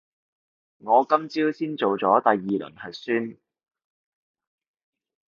[0.79, 2.35] 我今朝先做咗第二
[2.69, 3.37] 輪核酸